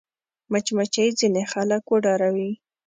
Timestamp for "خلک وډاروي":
1.51-2.51